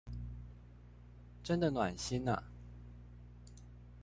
[1.43, 2.43] 真的暖心啊